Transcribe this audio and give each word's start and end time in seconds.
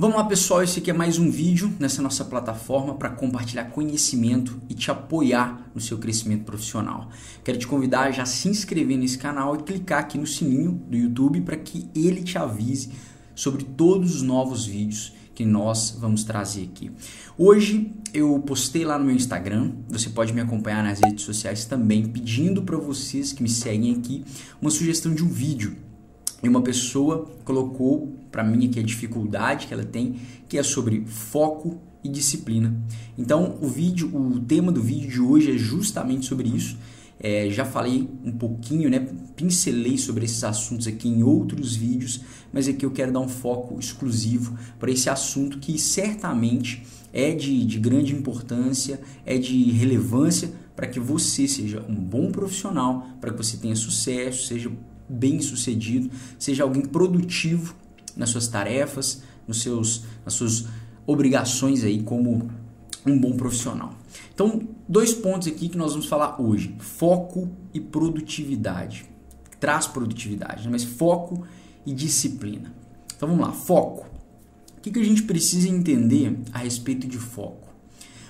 Vamos 0.00 0.16
lá, 0.16 0.24
pessoal. 0.24 0.62
Esse 0.62 0.78
aqui 0.78 0.88
é 0.88 0.94
mais 0.94 1.18
um 1.18 1.30
vídeo 1.30 1.70
nessa 1.78 2.00
nossa 2.00 2.24
plataforma 2.24 2.94
para 2.94 3.10
compartilhar 3.10 3.64
conhecimento 3.66 4.58
e 4.66 4.72
te 4.72 4.90
apoiar 4.90 5.70
no 5.74 5.80
seu 5.82 5.98
crescimento 5.98 6.44
profissional. 6.44 7.10
Quero 7.44 7.58
te 7.58 7.66
convidar 7.66 8.04
a 8.04 8.10
já 8.10 8.24
se 8.24 8.48
inscrever 8.48 8.96
nesse 8.96 9.18
canal 9.18 9.54
e 9.54 9.62
clicar 9.62 9.98
aqui 9.98 10.16
no 10.16 10.26
sininho 10.26 10.72
do 10.88 10.96
YouTube 10.96 11.42
para 11.42 11.54
que 11.54 11.86
ele 11.94 12.22
te 12.22 12.38
avise 12.38 12.92
sobre 13.34 13.62
todos 13.62 14.14
os 14.14 14.22
novos 14.22 14.64
vídeos 14.64 15.12
que 15.34 15.44
nós 15.44 15.94
vamos 16.00 16.24
trazer 16.24 16.70
aqui. 16.72 16.90
Hoje 17.36 17.92
eu 18.14 18.38
postei 18.38 18.86
lá 18.86 18.98
no 18.98 19.04
meu 19.04 19.14
Instagram, 19.14 19.72
você 19.86 20.08
pode 20.08 20.32
me 20.32 20.40
acompanhar 20.40 20.82
nas 20.82 20.98
redes 21.04 21.26
sociais 21.26 21.66
também, 21.66 22.08
pedindo 22.08 22.62
para 22.62 22.78
vocês 22.78 23.34
que 23.34 23.42
me 23.42 23.50
seguem 23.50 23.96
aqui 23.96 24.24
uma 24.62 24.70
sugestão 24.70 25.14
de 25.14 25.22
um 25.22 25.28
vídeo 25.28 25.76
e 26.42 26.48
uma 26.48 26.62
pessoa 26.62 27.30
colocou 27.44 28.12
para 28.30 28.44
mim 28.44 28.66
aqui 28.66 28.78
a 28.78 28.82
dificuldade 28.82 29.66
que 29.66 29.74
ela 29.74 29.84
tem, 29.84 30.16
que 30.48 30.56
é 30.56 30.62
sobre 30.62 31.04
foco 31.06 31.78
e 32.02 32.08
disciplina. 32.08 32.74
Então, 33.18 33.58
o 33.60 33.68
vídeo, 33.68 34.10
o 34.14 34.40
tema 34.40 34.72
do 34.72 34.82
vídeo 34.82 35.10
de 35.10 35.20
hoje 35.20 35.54
é 35.54 35.58
justamente 35.58 36.26
sobre 36.26 36.48
isso. 36.48 36.78
É, 37.22 37.50
já 37.50 37.66
falei 37.66 38.08
um 38.24 38.32
pouquinho, 38.32 38.88
né? 38.88 39.06
Pincelei 39.36 39.98
sobre 39.98 40.24
esses 40.24 40.42
assuntos 40.42 40.86
aqui 40.86 41.06
em 41.06 41.22
outros 41.22 41.76
vídeos, 41.76 42.22
mas 42.50 42.66
aqui 42.66 42.86
eu 42.86 42.90
quero 42.90 43.12
dar 43.12 43.20
um 43.20 43.28
foco 43.28 43.78
exclusivo 43.78 44.56
para 44.78 44.90
esse 44.90 45.10
assunto 45.10 45.58
que 45.58 45.78
certamente 45.78 46.82
é 47.12 47.32
de, 47.34 47.66
de 47.66 47.78
grande 47.78 48.14
importância, 48.14 49.00
é 49.26 49.36
de 49.36 49.70
relevância 49.72 50.50
para 50.74 50.86
que 50.86 50.98
você 50.98 51.46
seja 51.46 51.84
um 51.86 51.94
bom 51.94 52.32
profissional, 52.32 53.06
para 53.20 53.30
que 53.30 53.36
você 53.36 53.58
tenha 53.58 53.76
sucesso, 53.76 54.46
seja 54.46 54.72
bem 55.10 55.40
sucedido, 55.40 56.10
seja 56.38 56.62
alguém 56.62 56.82
produtivo 56.82 57.74
nas 58.16 58.30
suas 58.30 58.48
tarefas, 58.48 59.22
nos 59.46 59.62
seus, 59.62 60.04
nas 60.24 60.34
suas 60.34 60.66
obrigações 61.06 61.82
aí 61.82 62.02
como 62.02 62.48
um 63.04 63.18
bom 63.18 63.32
profissional. 63.36 63.94
Então, 64.32 64.62
dois 64.88 65.12
pontos 65.12 65.48
aqui 65.48 65.68
que 65.68 65.76
nós 65.76 65.92
vamos 65.92 66.06
falar 66.06 66.40
hoje: 66.40 66.74
foco 66.78 67.48
e 67.74 67.80
produtividade. 67.80 69.08
Traz 69.58 69.86
produtividade, 69.86 70.64
né? 70.64 70.70
mas 70.70 70.84
foco 70.84 71.42
e 71.84 71.92
disciplina. 71.92 72.72
Então 73.14 73.28
vamos 73.28 73.46
lá, 73.46 73.52
foco. 73.52 74.06
O 74.78 74.80
que, 74.80 74.90
que 74.90 74.98
a 74.98 75.04
gente 75.04 75.24
precisa 75.24 75.68
entender 75.68 76.38
a 76.52 76.58
respeito 76.58 77.06
de 77.06 77.18
foco? 77.18 77.68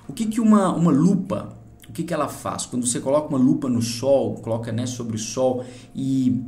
O 0.09 0.13
que, 0.13 0.27
que 0.27 0.41
uma, 0.41 0.75
uma 0.75 0.91
lupa, 0.91 1.57
o 1.89 1.93
que, 1.93 2.03
que 2.03 2.13
ela 2.13 2.27
faz? 2.27 2.67
Quando 2.67 2.85
você 2.85 2.99
coloca 2.99 3.29
uma 3.29 3.39
lupa 3.39 3.69
no 3.69 3.81
sol, 3.81 4.35
coloca 4.35 4.73
né, 4.73 4.87
sobre 4.87 5.15
o 5.15 5.19
sol 5.19 5.65
e 5.95 6.43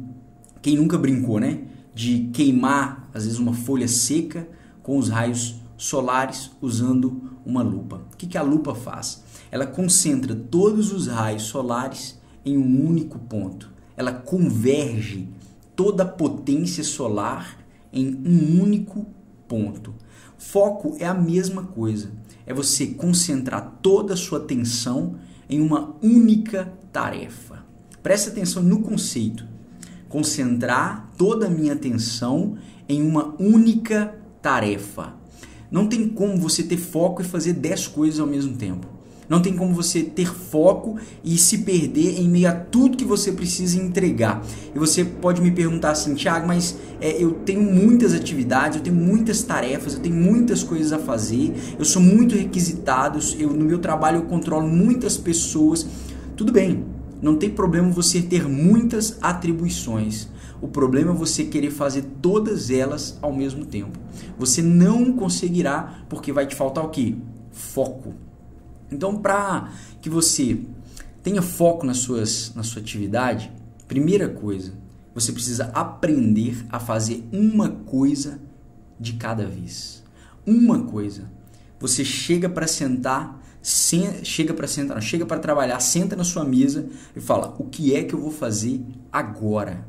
quem 0.63 0.77
nunca 0.77 0.97
brincou, 0.97 1.41
né? 1.41 1.65
De 1.93 2.31
queimar, 2.33 3.11
às 3.13 3.25
vezes, 3.25 3.39
uma 3.39 3.53
folha 3.53 3.89
seca 3.89 4.49
com 4.81 4.97
os 4.97 5.09
raios 5.09 5.57
solares 5.77 6.53
usando 6.63 7.33
uma 7.45 7.63
lupa. 7.63 8.01
O 8.13 8.17
que, 8.17 8.29
que 8.29 8.39
a 8.39 8.43
lupa 8.43 8.73
faz? 8.73 9.25
Ela 9.51 9.67
concentra 9.67 10.35
todos 10.35 10.93
os 10.93 11.09
raios 11.09 11.43
solares 11.43 12.19
em 12.45 12.57
um 12.57 12.89
único 12.89 13.19
ponto. 13.19 13.71
Ela 13.97 14.13
converge 14.13 15.29
toda 15.75 16.05
a 16.05 16.09
potência 16.09 16.85
solar 16.85 17.59
em 17.93 18.15
um 18.25 18.63
único 18.63 19.05
ponto. 19.49 19.93
Foco 20.39 20.97
é 21.01 21.07
a 21.07 21.15
mesma 21.15 21.65
coisa. 21.65 22.13
É 22.47 22.55
você 22.55 22.87
concentrar 22.87 23.79
toda 23.83 24.15
a 24.15 24.17
sua 24.17 24.39
atenção 24.39 25.17
em 25.49 25.61
uma 25.61 25.95
única 26.01 26.73
tarefa. 26.93 27.65
Preste 28.03 28.31
atenção 28.31 28.63
no 28.63 28.81
conceito 28.81 29.52
concentrar 30.13 31.09
toda 31.17 31.47
a 31.47 31.51
minha 31.51 31.73
atenção 31.73 32.57
em 32.87 33.03
uma 33.03 33.35
única 33.39 34.15
tarefa. 34.43 35.15
Não 35.71 35.87
tem 35.87 36.07
como 36.07 36.37
você 36.37 36.63
ter 36.63 36.77
foco 36.77 37.23
e 37.23 37.25
fazer 37.25 37.55
10 37.55 37.89
coisas 37.89 38.21
ao 38.21 38.27
mesmo 38.27 38.55
tempo. 38.55 38.87
Não 39.27 39.41
tem 39.41 39.57
como 39.57 39.73
você 39.73 40.03
ter 40.03 40.31
foco 40.31 40.99
e 41.25 41.39
se 41.39 41.59
perder 41.59 42.21
em 42.21 42.29
meio 42.29 42.51
a 42.51 42.53
tudo 42.53 42.99
que 42.99 43.05
você 43.07 43.33
precisa 43.33 43.81
entregar. 43.81 44.45
E 44.75 44.79
você 44.79 45.03
pode 45.03 45.41
me 45.41 45.51
perguntar 45.51 45.93
assim, 45.93 46.15
Thiago, 46.15 46.47
mas 46.47 46.77
é, 47.01 47.23
eu 47.23 47.33
tenho 47.33 47.63
muitas 47.63 48.13
atividades, 48.13 48.77
eu 48.77 48.83
tenho 48.83 48.97
muitas 48.97 49.43
tarefas, 49.43 49.95
eu 49.95 50.01
tenho 50.01 50.17
muitas 50.17 50.63
coisas 50.63 50.93
a 50.93 50.99
fazer, 50.99 51.55
eu 51.79 51.85
sou 51.87 52.03
muito 52.03 52.35
requisitado, 52.35 53.19
eu, 53.39 53.49
no 53.49 53.65
meu 53.65 53.79
trabalho 53.79 54.19
eu 54.19 54.23
controlo 54.25 54.69
muitas 54.69 55.17
pessoas. 55.17 55.87
Tudo 56.37 56.53
bem, 56.53 56.85
não 57.23 57.37
tem 57.37 57.49
problema 57.49 57.89
você 57.89 58.21
ter 58.21 58.49
muitas 58.49 59.17
atribuições. 59.23 60.29
O 60.61 60.67
problema 60.67 61.13
é 61.13 61.15
você 61.15 61.45
querer 61.45 61.71
fazer 61.71 62.03
todas 62.21 62.69
elas 62.69 63.17
ao 63.23 63.33
mesmo 63.33 63.65
tempo. 63.65 63.97
Você 64.37 64.61
não 64.61 65.13
conseguirá 65.13 66.05
porque 66.09 66.33
vai 66.33 66.47
te 66.47 66.57
faltar 66.57 66.85
o 66.85 66.91
quê? 66.91 67.15
Foco. 67.53 68.15
Então, 68.91 69.17
para 69.17 69.71
que 70.01 70.11
você 70.11 70.61
tenha 71.23 71.41
foco 71.41 71.87
nas 71.87 71.99
suas, 71.99 72.53
na 72.57 72.65
sua 72.65 72.83
atividade, 72.83 73.53
primeira 73.87 74.29
coisa, 74.29 74.73
você 75.15 75.33
precisa 75.33 75.67
aprender 75.73 76.67
a 76.71 76.81
fazer 76.81 77.25
uma 77.33 77.69
coisa 77.69 78.41
de 78.99 79.15
cada 79.15 79.47
vez. 79.47 80.03
Uma 80.45 80.83
coisa. 80.83 81.31
Você 81.79 82.05
chega 82.05 82.49
para 82.49 82.67
sentar 82.67 83.42
chega 83.63 84.53
para 84.53 84.67
sentar, 84.67 84.97
não, 84.97 85.03
chega 85.03 85.25
para 85.25 85.39
trabalhar, 85.39 85.79
senta 85.81 86.17
na 86.17 86.25
sua 86.25 86.45
mesa 86.45 86.87
e 87.15 87.21
fala: 87.21 87.55
"O 87.59 87.65
que 87.65 87.95
é 87.95 88.03
que 88.03 88.15
eu 88.15 88.21
vou 88.21 88.33
fazer 88.33 88.81
agora?". 89.11 89.87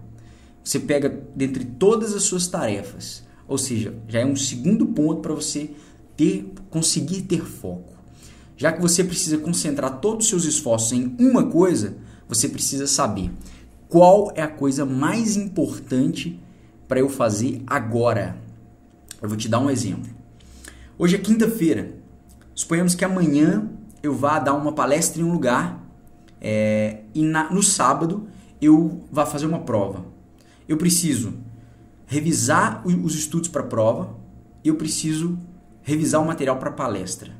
Você 0.63 0.79
pega 0.79 1.09
dentre 1.35 1.65
todas 1.65 2.13
as 2.13 2.23
suas 2.23 2.47
tarefas, 2.47 3.23
ou 3.47 3.57
seja, 3.57 3.93
já 4.07 4.19
é 4.19 4.25
um 4.25 4.35
segundo 4.35 4.85
ponto 4.87 5.21
para 5.21 5.33
você 5.33 5.71
ter 6.15 6.53
conseguir 6.69 7.23
ter 7.23 7.43
foco. 7.43 7.93
Já 8.55 8.71
que 8.71 8.81
você 8.81 9.03
precisa 9.03 9.37
concentrar 9.37 9.99
todos 9.99 10.25
os 10.25 10.29
seus 10.29 10.45
esforços 10.45 10.91
em 10.93 11.15
uma 11.19 11.47
coisa, 11.47 11.97
você 12.29 12.47
precisa 12.47 12.87
saber 12.87 13.31
qual 13.89 14.31
é 14.35 14.41
a 14.41 14.47
coisa 14.47 14.85
mais 14.85 15.35
importante 15.35 16.39
para 16.87 16.99
eu 16.99 17.09
fazer 17.09 17.61
agora. 17.67 18.37
Eu 19.21 19.27
vou 19.27 19.37
te 19.37 19.49
dar 19.49 19.59
um 19.59 19.69
exemplo. 19.69 20.09
Hoje 20.97 21.15
é 21.15 21.19
quinta-feira. 21.19 22.02
Suponhamos 22.55 22.95
que 22.95 23.03
amanhã 23.03 23.69
eu 24.01 24.13
vá 24.13 24.39
dar 24.39 24.53
uma 24.53 24.73
palestra 24.73 25.21
em 25.21 25.25
um 25.25 25.31
lugar 25.31 25.83
é, 26.39 27.03
e 27.13 27.23
na, 27.23 27.49
no 27.49 27.63
sábado 27.63 28.27
eu 28.61 29.03
vá 29.11 29.25
fazer 29.25 29.45
uma 29.45 29.59
prova. 29.59 30.05
Eu 30.67 30.77
preciso 30.77 31.33
revisar 32.05 32.85
os 32.85 33.15
estudos 33.15 33.49
para 33.49 33.61
a 33.61 33.65
prova 33.65 34.15
e 34.63 34.67
eu 34.67 34.75
preciso 34.75 35.37
revisar 35.81 36.21
o 36.21 36.25
material 36.25 36.57
para 36.57 36.69
a 36.69 36.73
palestra. 36.73 37.31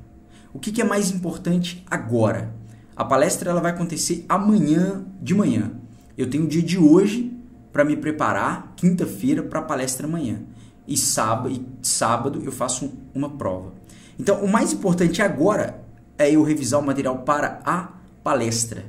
O 0.53 0.59
que, 0.59 0.71
que, 0.71 0.81
é 0.81 0.85
mais 0.85 1.11
importante 1.11 1.83
agora? 1.89 2.53
A 2.95 3.03
palestra 3.03 3.49
ela 3.49 3.61
vai 3.61 3.71
acontecer 3.71 4.25
amanhã 4.29 5.03
de 5.21 5.33
manhã. 5.33 5.71
Eu 6.17 6.29
tenho 6.29 6.45
o 6.45 6.47
dia 6.47 6.61
de 6.61 6.77
hoje 6.77 7.35
para 7.71 7.83
me 7.83 7.97
preparar, 7.97 8.73
quinta-feira, 8.75 9.41
para 9.41 9.59
a 9.59 9.63
palestra 9.63 10.05
amanhã. 10.05 10.41
E 10.87 10.95
sábado, 10.95 11.49
e 11.49 11.65
sábado 11.81 12.41
eu 12.43 12.51
faço 12.51 12.93
uma 13.15 13.29
prova. 13.29 13.73
Então, 14.19 14.43
o 14.43 14.51
mais 14.51 14.73
importante 14.73 15.21
agora 15.21 15.83
é 16.17 16.31
eu 16.31 16.43
revisar 16.43 16.79
o 16.79 16.85
material 16.85 17.19
para 17.19 17.61
a 17.65 17.93
palestra, 18.23 18.85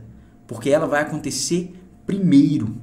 porque 0.47 0.71
ela 0.71 0.87
vai 0.87 1.03
acontecer 1.03 1.75
primeiro. 2.07 2.77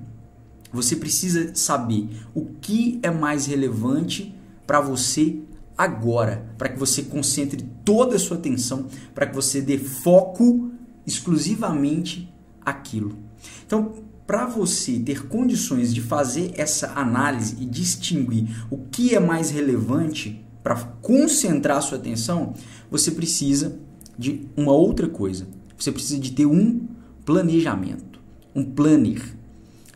Você 0.74 0.96
precisa 0.96 1.54
saber 1.54 2.10
o 2.34 2.46
que 2.62 3.00
é 3.04 3.12
mais 3.12 3.46
relevante 3.46 4.36
para 4.66 4.80
você 4.80 5.40
agora, 5.78 6.46
para 6.58 6.70
que 6.70 6.80
você 6.80 7.04
concentre 7.04 7.64
toda 7.84 8.16
a 8.16 8.20
sua 8.20 8.38
atenção, 8.38 8.88
para 9.14 9.26
que 9.26 9.36
você 9.36 9.62
dê 9.62 9.78
foco 9.78 10.72
exclusivamente 11.06 12.34
aquilo. 12.64 13.18
Então, 13.66 13.94
para 14.26 14.46
você 14.46 15.00
ter 15.00 15.28
condições 15.28 15.94
de 15.94 16.00
fazer 16.00 16.54
essa 16.56 16.94
análise 16.96 17.58
e 17.60 17.66
distinguir 17.66 18.66
o 18.70 18.78
que 18.78 19.14
é 19.16 19.20
mais 19.20 19.50
relevante 19.50 20.46
para 20.64 20.76
concentrar 21.02 21.82
sua 21.82 21.98
atenção, 21.98 22.54
você 22.90 23.12
precisa 23.12 23.78
de 24.18 24.48
uma 24.56 24.74
outra 24.74 25.08
coisa. 25.08 25.48
Você 25.78 25.92
precisa 25.92 26.20
de 26.20 26.32
ter 26.32 26.46
um 26.46 26.82
planejamento, 27.26 28.20
um 28.54 28.64
planner. 28.64 29.36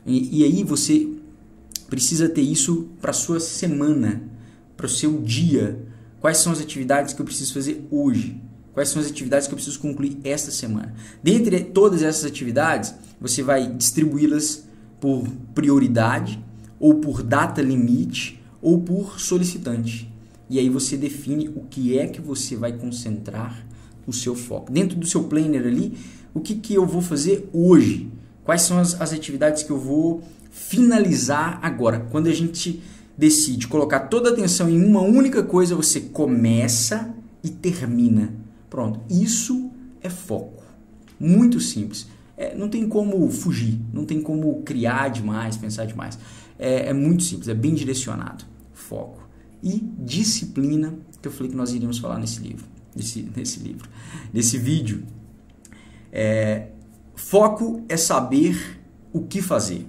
E, 0.05 0.39
e 0.39 0.43
aí 0.43 0.63
você 0.63 1.07
precisa 1.87 2.27
ter 2.27 2.41
isso 2.41 2.87
para 2.99 3.13
sua 3.13 3.39
semana, 3.39 4.23
para 4.75 4.85
o 4.85 4.89
seu 4.89 5.21
dia. 5.21 5.79
Quais 6.19 6.37
são 6.37 6.51
as 6.51 6.59
atividades 6.59 7.13
que 7.13 7.21
eu 7.21 7.25
preciso 7.25 7.53
fazer 7.53 7.85
hoje? 7.91 8.41
Quais 8.73 8.89
são 8.89 9.01
as 9.01 9.07
atividades 9.07 9.47
que 9.47 9.53
eu 9.53 9.57
preciso 9.57 9.79
concluir 9.79 10.17
esta 10.23 10.51
semana? 10.51 10.93
Dentre 11.23 11.63
todas 11.63 12.01
essas 12.01 12.25
atividades, 12.25 12.93
você 13.21 13.41
vai 13.41 13.71
distribuí-las 13.71 14.65
por 14.99 15.27
prioridade, 15.53 16.43
ou 16.79 16.95
por 16.95 17.23
data 17.23 17.61
limite, 17.61 18.41
ou 18.61 18.81
por 18.81 19.19
solicitante. 19.19 20.11
E 20.49 20.59
aí 20.59 20.69
você 20.69 20.95
define 20.95 21.49
o 21.49 21.61
que 21.69 21.97
é 21.97 22.07
que 22.07 22.21
você 22.21 22.55
vai 22.55 22.73
concentrar 22.73 23.65
o 24.05 24.13
seu 24.13 24.35
foco. 24.35 24.71
Dentro 24.71 24.97
do 24.97 25.05
seu 25.05 25.23
planner 25.23 25.65
ali, 25.65 25.97
o 26.33 26.39
que, 26.39 26.55
que 26.55 26.73
eu 26.73 26.85
vou 26.85 27.01
fazer 27.01 27.49
hoje? 27.51 28.11
Quais 28.43 28.61
são 28.61 28.77
as, 28.77 28.99
as 29.01 29.11
atividades 29.11 29.63
que 29.63 29.71
eu 29.71 29.79
vou 29.79 30.21
finalizar 30.51 31.59
agora? 31.63 31.99
Quando 32.11 32.27
a 32.27 32.33
gente 32.33 32.81
decide 33.17 33.67
colocar 33.67 34.01
toda 34.01 34.29
a 34.29 34.33
atenção 34.33 34.69
em 34.69 34.83
uma 34.83 35.01
única 35.01 35.41
coisa, 35.41 35.75
você 35.75 35.99
começa 35.99 37.13
e 37.43 37.49
termina. 37.49 38.33
Pronto. 38.69 38.99
Isso 39.09 39.71
é 40.01 40.09
foco. 40.09 40.63
Muito 41.19 41.59
simples. 41.59 42.07
É, 42.37 42.53
não 42.53 42.67
tem 42.67 42.87
como 42.87 43.29
fugir, 43.29 43.79
não 43.93 44.05
tem 44.05 44.21
como 44.21 44.61
criar 44.63 45.07
demais, 45.09 45.55
pensar 45.55 45.85
demais. 45.85 46.19
É, 46.59 46.89
é 46.89 46.93
muito 46.93 47.23
simples, 47.23 47.47
é 47.47 47.53
bem 47.53 47.73
direcionado. 47.73 48.43
Foco. 48.73 49.24
E 49.65 49.79
disciplina, 49.97 50.93
que 51.19 51.27
eu 51.27 51.31
falei 51.31 51.49
que 51.49 51.57
nós 51.57 51.73
iríamos 51.73 51.97
falar 51.97 52.19
nesse 52.19 52.39
livro. 52.39 52.63
Nesse, 52.95 53.23
nesse 53.35 53.59
livro. 53.59 53.89
Nesse 54.31 54.59
vídeo. 54.59 55.03
É, 56.11 56.67
foco 57.15 57.83
é 57.89 57.97
saber 57.97 58.79
o 59.11 59.23
que 59.23 59.41
fazer. 59.41 59.87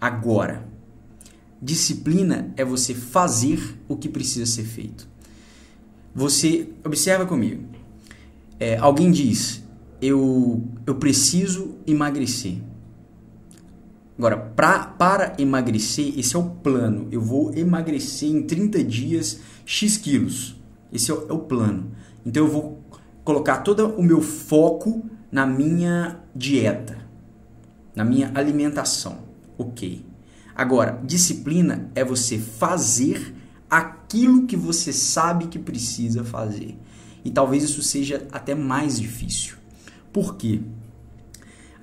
Agora. 0.00 0.66
Disciplina 1.60 2.52
é 2.56 2.64
você 2.64 2.94
fazer 2.94 3.78
o 3.86 3.96
que 3.96 4.08
precisa 4.08 4.46
ser 4.46 4.64
feito. 4.64 5.06
Você 6.14 6.70
observa 6.82 7.26
comigo. 7.26 7.62
É, 8.58 8.78
alguém 8.78 9.10
diz: 9.10 9.62
eu, 10.00 10.66
eu 10.86 10.94
preciso 10.94 11.76
emagrecer. 11.86 12.56
Agora, 14.18 14.36
pra, 14.36 14.78
para 14.84 15.34
emagrecer, 15.38 16.18
esse 16.18 16.34
é 16.34 16.38
o 16.38 16.44
plano. 16.44 17.08
Eu 17.10 17.20
vou 17.20 17.54
emagrecer 17.54 18.30
em 18.30 18.42
30 18.42 18.82
dias 18.82 19.40
X 19.64 19.96
quilos. 19.96 20.56
Esse 20.92 21.10
é 21.10 21.14
o, 21.14 21.26
é 21.28 21.32
o 21.32 21.40
plano. 21.40 21.90
Então 22.24 22.44
eu 22.44 22.50
vou 22.50 22.82
colocar 23.22 23.58
todo 23.58 23.88
o 23.88 24.02
meu 24.02 24.22
foco 24.22 25.04
na 25.30 25.46
minha 25.46 26.20
dieta, 26.34 26.98
na 27.94 28.04
minha 28.04 28.30
alimentação. 28.34 29.18
Ok. 29.58 30.04
Agora, 30.54 30.98
disciplina 31.04 31.90
é 31.94 32.02
você 32.02 32.38
fazer 32.38 33.34
aquilo 33.68 34.46
que 34.46 34.56
você 34.56 34.92
sabe 34.92 35.48
que 35.48 35.58
precisa 35.58 36.24
fazer. 36.24 36.78
E 37.22 37.30
talvez 37.30 37.64
isso 37.64 37.82
seja 37.82 38.26
até 38.32 38.54
mais 38.54 38.98
difícil. 38.98 39.56
Por 40.12 40.36
quê? 40.36 40.62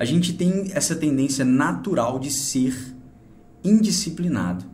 A 0.03 0.05
gente 0.05 0.33
tem 0.33 0.69
essa 0.73 0.97
tendência 0.97 1.45
natural 1.45 2.19
de 2.19 2.29
ser 2.29 2.75
indisciplinado. 3.63 4.65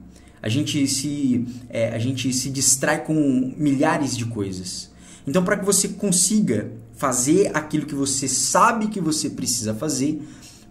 A 0.41 0.49
gente 0.49 0.87
se, 0.87 1.45
é, 1.69 1.93
a 1.93 1.99
gente 1.99 2.33
se 2.33 2.49
distrai 2.49 3.05
com 3.05 3.53
milhares 3.55 4.17
de 4.17 4.25
coisas. 4.25 4.89
Então, 5.27 5.45
para 5.45 5.57
que 5.57 5.63
você 5.63 5.89
consiga 5.89 6.71
fazer 6.95 7.55
aquilo 7.55 7.85
que 7.85 7.93
você 7.93 8.27
sabe 8.27 8.87
que 8.87 8.99
você 8.99 9.29
precisa 9.29 9.71
fazer, 9.75 10.19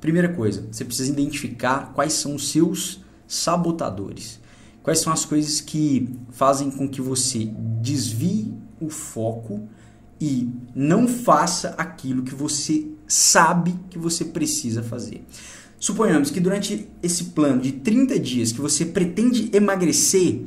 primeira 0.00 0.30
coisa, 0.30 0.66
você 0.72 0.84
precisa 0.84 1.08
identificar 1.08 1.92
quais 1.94 2.14
são 2.14 2.34
os 2.34 2.50
seus 2.50 3.00
sabotadores. 3.28 4.40
Quais 4.82 4.98
são 4.98 5.12
as 5.12 5.24
coisas 5.24 5.60
que 5.60 6.08
fazem 6.32 6.68
com 6.68 6.88
que 6.88 7.00
você 7.00 7.48
desvie 7.80 8.52
o 8.80 8.90
foco 8.90 9.68
e 10.20 10.48
não 10.74 11.06
faça 11.06 11.74
aquilo 11.78 12.22
que 12.22 12.34
você 12.34 12.86
sabe 13.06 13.74
que 13.90 13.98
você 13.98 14.24
precisa 14.24 14.82
fazer. 14.82 15.24
Suponhamos 15.78 16.30
que 16.30 16.40
durante 16.40 16.88
esse 17.02 17.24
plano 17.24 17.60
de 17.60 17.72
30 17.72 18.18
dias 18.18 18.52
que 18.52 18.60
você 18.60 18.84
pretende 18.84 19.48
emagrecer, 19.52 20.42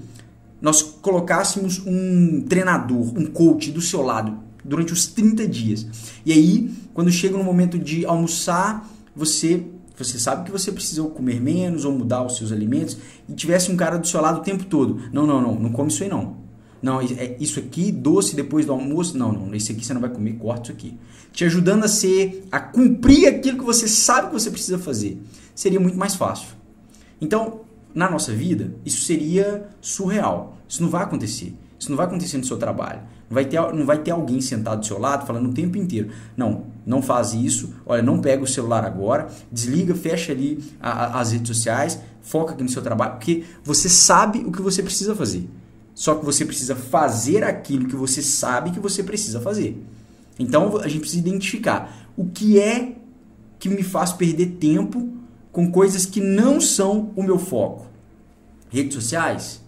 nós 0.61 0.81
colocássemos 0.81 1.81
um 1.85 2.41
treinador, 2.41 3.17
um 3.17 3.25
coach 3.25 3.71
do 3.71 3.81
seu 3.81 4.01
lado 4.01 4.37
durante 4.63 4.93
os 4.93 5.07
30 5.07 5.47
dias. 5.47 5.87
E 6.25 6.31
aí, 6.31 6.71
quando 6.93 7.09
chega 7.09 7.37
no 7.37 7.43
momento 7.43 7.79
de 7.79 8.05
almoçar, 8.05 8.87
você 9.15 9.65
você 9.97 10.17
sabe 10.17 10.45
que 10.45 10.51
você 10.51 10.71
precisa 10.71 11.03
comer 11.03 11.39
menos 11.39 11.85
ou 11.85 11.91
mudar 11.91 12.23
os 12.25 12.35
seus 12.35 12.51
alimentos 12.51 12.97
e 13.29 13.33
tivesse 13.33 13.71
um 13.71 13.75
cara 13.75 13.97
do 13.97 14.07
seu 14.07 14.19
lado 14.19 14.39
o 14.39 14.43
tempo 14.43 14.65
todo. 14.65 14.99
Não, 15.13 15.27
não, 15.27 15.39
não, 15.39 15.53
não 15.53 15.71
come 15.71 15.91
isso 15.91 16.01
aí 16.01 16.09
não. 16.09 16.37
Não, 16.81 16.99
é 16.99 17.35
isso 17.39 17.59
aqui, 17.59 17.91
doce 17.91 18.35
depois 18.35 18.65
do 18.65 18.71
almoço. 18.71 19.17
Não, 19.17 19.31
não, 19.31 19.53
esse 19.53 19.71
aqui 19.71 19.85
você 19.85 19.93
não 19.93 20.01
vai 20.01 20.09
comer, 20.09 20.33
corta 20.33 20.63
isso 20.63 20.71
aqui. 20.71 20.97
Te 21.31 21.45
ajudando 21.45 21.83
a 21.83 21.87
ser, 21.87 22.47
a 22.51 22.59
cumprir 22.59 23.27
aquilo 23.27 23.59
que 23.59 23.63
você 23.63 23.87
sabe 23.87 24.27
que 24.27 24.33
você 24.33 24.49
precisa 24.49 24.79
fazer. 24.79 25.21
Seria 25.53 25.79
muito 25.79 25.97
mais 25.97 26.15
fácil. 26.15 26.49
Então, 27.19 27.61
na 27.93 28.09
nossa 28.09 28.33
vida, 28.33 28.73
isso 28.83 29.03
seria 29.03 29.69
surreal. 29.79 30.57
Isso 30.67 30.81
não 30.81 30.89
vai 30.89 31.03
acontecer. 31.03 31.53
Isso 31.79 31.89
não 31.89 31.97
vai 31.97 32.07
acontecer 32.07 32.37
no 32.37 32.43
seu 32.43 32.57
trabalho. 32.57 33.01
Não 33.29 33.35
vai 33.35 33.45
ter, 33.45 33.59
não 33.73 33.85
vai 33.85 33.97
ter 33.99 34.11
alguém 34.11 34.41
sentado 34.41 34.79
do 34.79 34.85
seu 34.85 34.99
lado 34.99 35.25
falando 35.25 35.49
o 35.49 35.53
tempo 35.53 35.77
inteiro. 35.77 36.09
Não, 36.35 36.65
não 36.85 37.01
faz 37.01 37.33
isso. 37.33 37.73
Olha, 37.85 38.01
não 38.01 38.19
pega 38.19 38.43
o 38.43 38.47
celular 38.47 38.83
agora. 38.83 39.29
Desliga, 39.51 39.93
fecha 39.93 40.31
ali 40.31 40.63
a, 40.81 40.89
a, 40.89 41.21
as 41.21 41.31
redes 41.31 41.47
sociais. 41.47 41.99
Foca 42.21 42.53
aqui 42.53 42.63
no 42.63 42.69
seu 42.69 42.81
trabalho. 42.81 43.13
Porque 43.13 43.43
você 43.63 43.87
sabe 43.87 44.39
o 44.39 44.51
que 44.51 44.61
você 44.61 44.81
precisa 44.81 45.15
fazer. 45.15 45.47
Só 45.93 46.15
que 46.15 46.25
você 46.25 46.45
precisa 46.45 46.75
fazer 46.75 47.43
aquilo 47.43 47.87
que 47.87 47.95
você 47.95 48.21
sabe 48.21 48.71
que 48.71 48.79
você 48.79 49.03
precisa 49.03 49.39
fazer. 49.39 49.83
Então 50.39 50.77
a 50.77 50.87
gente 50.87 51.01
precisa 51.01 51.19
identificar 51.19 52.09
o 52.15 52.25
que 52.25 52.59
é 52.59 52.95
que 53.59 53.69
me 53.69 53.83
faz 53.83 54.11
perder 54.11 54.57
tempo 54.59 55.09
com 55.51 55.71
coisas 55.71 56.05
que 56.05 56.19
não 56.19 56.59
são 56.59 57.11
o 57.15 57.21
meu 57.21 57.37
foco. 57.37 57.87
Redes 58.69 58.95
sociais, 58.95 59.61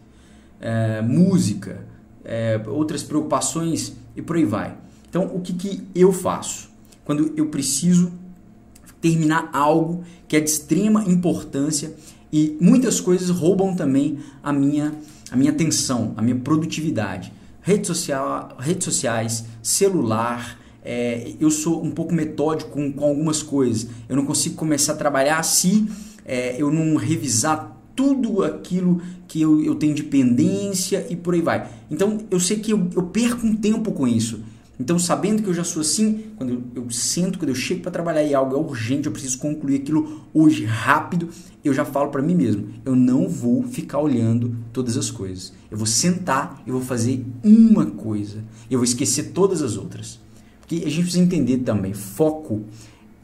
é, 0.60 1.02
música, 1.02 1.86
é, 2.24 2.60
outras 2.68 3.04
preocupações 3.04 3.94
e 4.16 4.22
por 4.22 4.38
aí 4.38 4.46
vai. 4.46 4.78
Então 5.10 5.26
o 5.36 5.42
que, 5.42 5.54
que 5.54 5.88
eu 5.94 6.12
faço? 6.12 6.72
Quando 7.04 7.34
eu 7.36 7.48
preciso 7.48 8.12
terminar 9.02 9.50
algo 9.52 10.04
que 10.28 10.38
é 10.38 10.40
de 10.40 10.50
extrema 10.50 11.04
importância 11.04 11.94
e 12.34 12.58
muitas 12.60 13.00
coisas 13.00 13.30
roubam 13.30 13.76
também 13.76 14.18
a 14.42 14.52
minha 14.52 14.92
a 15.32 15.36
minha 15.36 15.52
atenção, 15.52 16.14
a 16.16 16.22
minha 16.22 16.36
produtividade. 16.36 17.34
Rede 17.62 17.88
social, 17.88 18.56
redes 18.60 18.86
sociais, 18.86 19.46
celular, 19.64 20.60
é, 20.84 21.34
eu 21.40 21.50
sou 21.50 21.84
um 21.84 21.90
pouco 21.90 22.14
metódico 22.14 22.70
com, 22.70 22.92
com, 22.92 23.06
algumas 23.06 23.42
coisas. 23.42 23.88
Eu 24.08 24.16
não 24.16 24.26
consigo 24.26 24.56
começar 24.56 24.94
a 24.94 24.96
trabalhar 24.96 25.42
se 25.42 25.88
é, 26.24 26.62
eu 26.62 26.72
não 26.72 26.96
revisar 26.98 27.76
tudo 27.96 28.44
aquilo 28.44 29.02
que 29.28 29.42
eu, 29.42 29.64
eu 29.64 29.76
tenho 29.76 29.96
de 29.96 30.04
pendência 30.04 31.06
e 31.10 31.16
por 31.16 31.34
aí 31.34 31.42
vai. 31.42 31.68
Então 31.90 32.20
eu 32.30 32.40
sei 32.40 32.60
que 32.60 32.72
eu, 32.72 32.90
eu 32.96 33.04
perco 33.04 33.48
um 33.48 33.56
tempo 33.56 33.92
com 33.92 34.08
isso. 34.08 34.44
Então, 34.80 34.98
sabendo 34.98 35.44
que 35.44 35.50
eu 35.50 35.54
já 35.54 35.64
sou 35.64 35.82
assim, 35.82 36.32
quando 36.36 36.50
eu, 36.76 36.84
eu 36.84 36.90
sento, 36.90 37.38
quando 37.38 37.50
eu 37.50 37.56
chego 37.56 37.82
para 37.82 37.92
trabalhar 37.92 38.24
e 38.24 38.34
algo 38.34 38.56
é 38.56 38.60
urgente, 38.60 39.06
eu 39.06 39.12
preciso 39.12 39.38
concluir 39.38 39.78
aquilo 39.78 40.22
hoje 40.34 40.66
rápido, 40.66 41.30
eu 41.64 41.74
já 41.74 41.86
falo 41.86 42.10
para 42.10 42.22
mim 42.22 42.36
mesmo, 42.36 42.70
eu 42.84 42.96
não 42.96 43.30
vou 43.30 43.64
ficar 43.64 44.00
olhando 44.00 44.56
todas 44.74 44.98
as 44.98 45.12
coisas. 45.12 45.54
Eu 45.70 45.78
vou 45.78 45.86
sentar 45.86 46.62
e 46.66 46.72
vou 46.72 46.82
fazer 46.82 47.24
uma 47.44 47.86
coisa. 47.86 48.44
Eu 48.70 48.80
vou 48.80 48.84
esquecer 48.84 49.32
todas 49.32 49.62
as 49.62 49.78
outras. 49.78 50.20
Porque 50.60 50.84
a 50.86 50.90
gente 50.90 51.04
precisa 51.04 51.24
entender 51.24 51.60
também, 51.60 51.94
foco, 51.94 52.64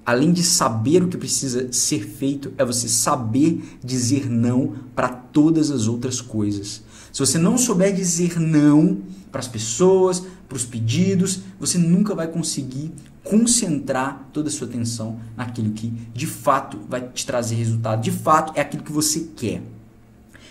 além 0.05 0.31
de 0.31 0.43
saber 0.43 1.03
o 1.03 1.07
que 1.07 1.17
precisa 1.17 1.71
ser 1.71 2.01
feito, 2.01 2.51
é 2.57 2.65
você 2.65 2.87
saber 2.87 3.77
dizer 3.83 4.29
não 4.29 4.75
para 4.95 5.09
todas 5.09 5.71
as 5.71 5.87
outras 5.87 6.21
coisas. 6.21 6.83
Se 7.11 7.19
você 7.19 7.37
não 7.37 7.57
souber 7.57 7.93
dizer 7.93 8.39
não 8.39 8.99
para 9.31 9.39
as 9.39 9.47
pessoas, 9.47 10.23
para 10.47 10.55
os 10.55 10.65
pedidos, 10.65 11.41
você 11.59 11.77
nunca 11.77 12.15
vai 12.15 12.27
conseguir 12.27 12.91
concentrar 13.23 14.27
toda 14.33 14.49
a 14.49 14.51
sua 14.51 14.67
atenção 14.67 15.19
naquilo 15.37 15.71
que 15.71 15.89
de 16.13 16.25
fato 16.25 16.79
vai 16.89 17.01
te 17.09 17.25
trazer 17.25 17.55
resultado, 17.55 18.01
de 18.01 18.11
fato 18.11 18.53
é 18.55 18.61
aquilo 18.61 18.83
que 18.83 18.91
você 18.91 19.29
quer. 19.35 19.61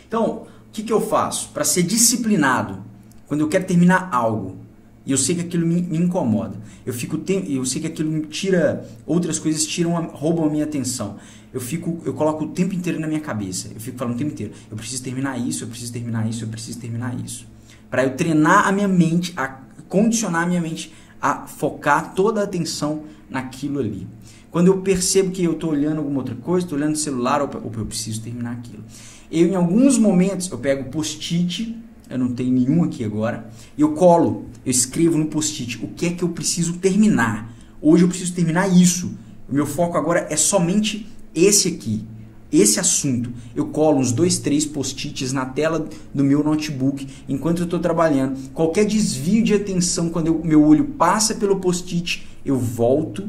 Então, 0.07 0.47
o 0.69 0.73
que, 0.73 0.83
que 0.83 0.93
eu 0.93 1.01
faço 1.01 1.49
para 1.49 1.65
ser 1.65 1.83
disciplinado 1.83 2.83
quando 3.27 3.41
eu 3.41 3.49
quero 3.49 3.67
terminar 3.67 4.09
algo? 4.13 4.57
E 5.05 5.11
eu 5.11 5.19
sei 5.19 5.35
que 5.35 5.41
aquilo 5.41 5.67
me, 5.67 5.81
me 5.81 5.97
incomoda. 5.97 6.61
Eu 6.85 6.93
fico 6.93 7.19
eu 7.49 7.65
sei 7.65 7.81
que 7.81 7.87
aquilo 7.87 8.11
me 8.11 8.27
tira 8.27 8.87
outras 9.07 9.39
coisas 9.39 9.67
tiram 9.67 9.93
roubam 10.13 10.45
a 10.45 10.51
minha 10.51 10.65
atenção. 10.65 11.17
Eu 11.53 11.61
fico 11.61 12.01
eu 12.05 12.13
coloco 12.13 12.45
o 12.45 12.49
tempo 12.49 12.75
inteiro 12.75 13.01
na 13.01 13.07
minha 13.07 13.21
cabeça. 13.21 13.69
Eu 13.75 13.81
fico 13.81 13.97
falando 13.97 14.15
o 14.15 14.19
tempo 14.19 14.33
inteiro. 14.33 14.53
Eu 14.71 14.77
preciso 14.77 15.03
terminar 15.03 15.39
isso, 15.39 15.65
eu 15.65 15.69
preciso 15.69 15.93
terminar 15.93 16.29
isso, 16.29 16.45
eu 16.45 16.49
preciso 16.49 16.79
terminar 16.79 17.19
isso. 17.25 17.47
Para 17.91 18.05
eu 18.05 18.17
treinar 18.17 18.67
a 18.67 18.73
minha 18.73 18.89
mente 18.89 19.33
a 19.37 19.61
condicionar 19.89 20.43
a 20.43 20.47
minha 20.47 20.61
mente 20.61 20.93
a 21.21 21.47
focar 21.47 22.15
toda 22.15 22.41
a 22.41 22.45
atenção 22.45 23.05
naquilo 23.29 23.81
ali. 23.81 24.07
Quando 24.51 24.69
eu 24.69 24.81
percebo 24.81 25.31
que 25.31 25.45
eu 25.45 25.53
estou 25.53 25.71
olhando 25.71 25.99
alguma 25.99 26.19
outra 26.19 26.35
coisa, 26.35 26.65
estou 26.65 26.79
olhando 26.79 26.95
o 26.95 26.99
celular, 26.99 27.43
ou, 27.43 27.49
ou 27.63 27.73
eu 27.77 27.87
preciso 27.87 28.23
terminar 28.23 28.53
aquilo. 28.53 28.83
Eu, 29.31 29.47
em 29.49 29.55
alguns 29.55 29.99
momentos, 29.99 30.51
eu 30.51 30.59
pego 30.59 30.91
post-it, 30.91 31.77
eu 32.09 32.19
não 32.19 32.33
tenho 32.33 32.53
nenhum 32.53 32.85
aqui 32.85 33.05
agora, 33.05 33.51
e 33.77 33.83
eu 33.83 33.93
colo, 33.93 34.47
eu 34.65 34.71
escrevo 34.71 35.19
no 35.19 35.27
post-it 35.27 35.85
o 35.85 35.89
que 35.89 36.07
é 36.07 36.11
que 36.11 36.23
eu 36.23 36.31
preciso 36.31 36.75
terminar. 36.75 37.53
Hoje 37.81 38.05
eu 38.05 38.09
preciso 38.09 38.33
terminar 38.33 38.69
isso. 38.69 39.13
O 39.49 39.55
meu 39.55 39.67
foco 39.67 39.97
agora 39.99 40.27
é 40.31 40.37
somente 40.37 41.07
esse 41.35 41.69
aqui 41.69 42.07
esse 42.51 42.81
assunto, 42.81 43.31
eu 43.55 43.67
colo 43.67 43.99
uns 43.99 44.11
dois, 44.11 44.39
três 44.39 44.65
post-its 44.65 45.33
na 45.33 45.45
tela 45.45 45.87
do 46.15 46.25
meu 46.25 46.43
notebook 46.43 47.07
enquanto 47.29 47.59
eu 47.59 47.65
estou 47.65 47.79
trabalhando. 47.79 48.39
Qualquer 48.55 48.87
desvio 48.87 49.45
de 49.45 49.53
atenção, 49.53 50.09
quando 50.09 50.35
o 50.35 50.47
meu 50.47 50.65
olho 50.65 50.85
passa 50.85 51.35
pelo 51.35 51.61
post-it, 51.61 52.27
eu 52.45 52.59
volto 52.59 53.29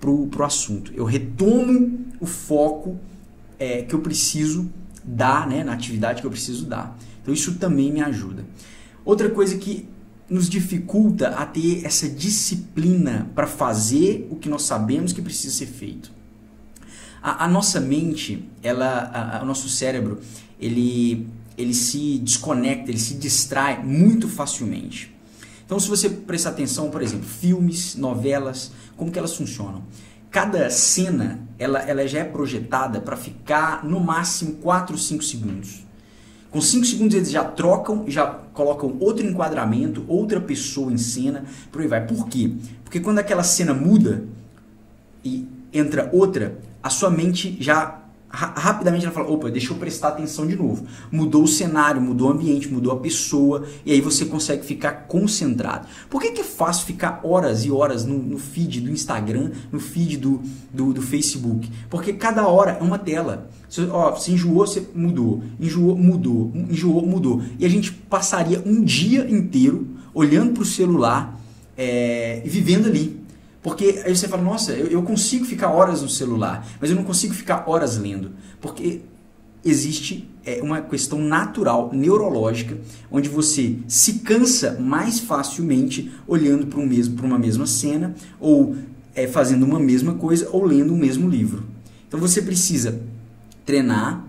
pro, 0.00 0.26
pro 0.28 0.44
assunto. 0.44 0.92
Eu 0.94 1.04
retomo 1.04 2.00
o 2.18 2.26
foco 2.26 2.98
é, 3.58 3.82
que 3.82 3.94
eu 3.94 4.00
preciso 4.00 4.70
dar, 5.04 5.46
né, 5.46 5.62
na 5.62 5.74
atividade 5.74 6.22
que 6.22 6.26
eu 6.26 6.30
preciso 6.30 6.64
dar. 6.64 6.98
Então 7.20 7.34
isso 7.34 7.54
também 7.56 7.92
me 7.92 8.00
ajuda. 8.00 8.46
Outra 9.04 9.28
coisa 9.28 9.58
que 9.58 9.86
nos 10.28 10.48
dificulta 10.48 11.28
a 11.28 11.44
ter 11.44 11.84
essa 11.84 12.08
disciplina 12.08 13.30
para 13.34 13.46
fazer 13.46 14.26
o 14.30 14.36
que 14.36 14.48
nós 14.48 14.62
sabemos 14.62 15.12
que 15.12 15.20
precisa 15.20 15.54
ser 15.54 15.66
feito. 15.66 16.21
A, 17.22 17.44
a 17.44 17.48
nossa 17.48 17.80
mente, 17.80 18.48
ela, 18.62 19.38
a, 19.38 19.42
o 19.42 19.46
nosso 19.46 19.68
cérebro, 19.68 20.20
ele, 20.60 21.28
ele 21.56 21.72
se 21.72 22.18
desconecta, 22.18 22.90
ele 22.90 22.98
se 22.98 23.14
distrai 23.14 23.82
muito 23.82 24.28
facilmente. 24.28 25.14
Então, 25.64 25.78
se 25.78 25.88
você 25.88 26.10
prestar 26.10 26.50
atenção, 26.50 26.90
por 26.90 27.00
exemplo, 27.00 27.26
filmes, 27.26 27.94
novelas, 27.94 28.72
como 28.96 29.10
que 29.10 29.18
elas 29.18 29.34
funcionam? 29.34 29.82
Cada 30.30 30.68
cena, 30.70 31.40
ela, 31.58 31.78
ela 31.80 32.06
já 32.06 32.20
é 32.20 32.24
projetada 32.24 33.00
para 33.00 33.16
ficar 33.16 33.84
no 33.84 34.00
máximo 34.00 34.54
4 34.54 34.94
ou 34.94 34.98
5 34.98 35.22
segundos. 35.22 35.84
Com 36.50 36.60
5 36.60 36.84
segundos 36.84 37.14
eles 37.14 37.30
já 37.30 37.44
trocam, 37.44 38.04
já 38.08 38.26
colocam 38.26 38.96
outro 39.00 39.26
enquadramento, 39.26 40.04
outra 40.06 40.40
pessoa 40.40 40.92
em 40.92 40.98
cena, 40.98 41.44
por 41.70 41.80
aí 41.80 41.88
vai. 41.88 42.06
Por 42.06 42.28
quê? 42.28 42.52
Porque 42.84 43.00
quando 43.00 43.20
aquela 43.20 43.42
cena 43.42 43.72
muda 43.72 44.24
e 45.24 45.46
entra 45.72 46.10
outra, 46.12 46.58
a 46.82 46.90
sua 46.90 47.10
mente 47.10 47.56
já 47.60 48.02
rapidamente 48.32 49.04
ela 49.04 49.14
fala, 49.14 49.30
opa, 49.30 49.50
deixa 49.50 49.72
eu 49.72 49.76
prestar 49.76 50.08
atenção 50.08 50.46
de 50.46 50.56
novo. 50.56 50.86
Mudou 51.10 51.44
o 51.44 51.48
cenário, 51.48 52.00
mudou 52.00 52.28
o 52.28 52.32
ambiente, 52.32 52.66
mudou 52.66 52.92
a 52.92 52.96
pessoa, 52.96 53.64
e 53.84 53.92
aí 53.92 54.00
você 54.00 54.24
consegue 54.24 54.64
ficar 54.64 55.06
concentrado. 55.06 55.86
Por 56.08 56.20
que, 56.20 56.30
que 56.30 56.40
é 56.40 56.44
fácil 56.44 56.86
ficar 56.86 57.20
horas 57.22 57.64
e 57.64 57.70
horas 57.70 58.06
no, 58.06 58.18
no 58.18 58.38
feed 58.38 58.80
do 58.80 58.90
Instagram, 58.90 59.50
no 59.70 59.78
feed 59.78 60.16
do, 60.16 60.40
do, 60.72 60.94
do, 60.94 61.02
Facebook? 61.02 61.70
Porque 61.90 62.14
cada 62.14 62.46
hora 62.48 62.78
é 62.80 62.82
uma 62.82 62.98
tela. 62.98 63.50
Você, 63.68 63.82
ó, 63.90 64.16
enjoou, 64.28 64.66
você 64.66 64.88
mudou. 64.94 65.42
Enjoou, 65.60 65.96
mudou. 65.96 66.50
Enjoou, 66.54 67.06
mudou. 67.06 67.42
E 67.58 67.66
a 67.66 67.68
gente 67.68 67.92
passaria 67.92 68.62
um 68.64 68.82
dia 68.82 69.30
inteiro 69.30 69.86
olhando 70.14 70.52
para 70.52 70.62
o 70.62 70.66
celular 70.66 71.38
é, 71.76 72.42
e 72.44 72.48
vivendo 72.48 72.86
ali. 72.86 73.21
Porque 73.62 74.02
aí 74.04 74.14
você 74.14 74.26
fala, 74.26 74.42
nossa, 74.42 74.72
eu, 74.72 74.86
eu 74.88 75.02
consigo 75.02 75.44
ficar 75.44 75.70
horas 75.70 76.02
no 76.02 76.08
celular, 76.08 76.66
mas 76.80 76.90
eu 76.90 76.96
não 76.96 77.04
consigo 77.04 77.32
ficar 77.32 77.64
horas 77.68 77.96
lendo. 77.96 78.32
Porque 78.60 79.02
existe 79.64 80.28
é, 80.44 80.60
uma 80.60 80.80
questão 80.80 81.20
natural, 81.20 81.90
neurológica, 81.92 82.76
onde 83.10 83.28
você 83.28 83.76
se 83.86 84.14
cansa 84.20 84.78
mais 84.80 85.20
facilmente 85.20 86.10
olhando 86.26 86.66
para 86.66 86.80
um 86.80 86.86
mesmo, 86.86 87.24
uma 87.24 87.38
mesma 87.38 87.66
cena, 87.66 88.14
ou 88.40 88.74
é, 89.14 89.26
fazendo 89.26 89.64
uma 89.64 89.78
mesma 89.78 90.14
coisa, 90.14 90.48
ou 90.50 90.64
lendo 90.64 90.92
o 90.92 90.96
mesmo 90.96 91.28
livro. 91.28 91.64
Então 92.08 92.18
você 92.18 92.42
precisa 92.42 93.00
treinar 93.64 94.24